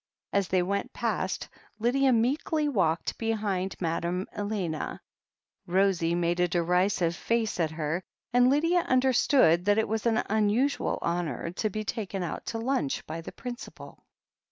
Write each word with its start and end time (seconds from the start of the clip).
As 0.33 0.47
they 0.47 0.63
went 0.63 0.93
past, 0.93 1.47
Lydia 1.77 2.11
meekly 2.11 2.67
walking 2.67 3.13
behind 3.19 3.75
Madame 3.79 4.25
Elena, 4.35 4.99
Rosie 5.67 6.15
made 6.15 6.39
a 6.39 6.47
derisive 6.47 7.15
face 7.15 7.59
at 7.59 7.69
her, 7.69 8.01
and 8.33 8.49
Lydia 8.49 8.79
understood 8.79 9.65
that 9.65 9.77
it 9.77 9.87
was 9.87 10.07
an 10.07 10.23
unusual 10.27 10.97
honour 11.03 11.51
to 11.51 11.69
be 11.69 11.83
taken 11.83 12.23
out 12.23 12.47
to 12.47 12.57
lunch 12.57 13.05
by 13.05 13.21
the 13.21 13.31
principal. 13.31 14.03